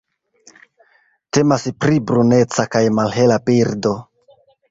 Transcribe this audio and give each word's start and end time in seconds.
Temas 1.37 1.65
pri 1.83 1.99
bruneca 2.11 2.67
kaj 2.77 2.83
malhela 3.01 3.39
birdo. 3.51 3.95